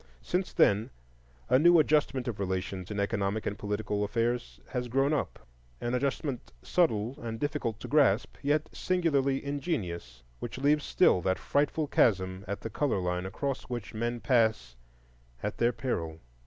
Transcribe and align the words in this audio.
Since 0.23 0.51
then 0.53 0.89
a 1.47 1.59
new 1.59 1.77
adjustment 1.77 2.27
of 2.27 2.39
relations 2.39 2.89
in 2.89 2.99
economic 2.99 3.45
and 3.45 3.55
political 3.55 4.03
affairs 4.03 4.59
has 4.69 4.87
grown 4.87 5.13
up,—an 5.13 5.93
adjustment 5.93 6.51
subtle 6.63 7.19
and 7.21 7.39
difficult 7.39 7.79
to 7.81 7.87
grasp, 7.87 8.37
yet 8.41 8.67
singularly 8.73 9.45
ingenious, 9.45 10.23
which 10.39 10.57
leaves 10.57 10.83
still 10.85 11.21
that 11.21 11.37
frightful 11.37 11.85
chasm 11.85 12.43
at 12.47 12.61
the 12.61 12.69
color 12.71 12.97
line 12.99 13.27
across 13.27 13.65
which 13.69 13.93
men 13.93 14.19
pass 14.21 14.75
at 15.43 15.59
their 15.59 15.71
peril. 15.71 16.19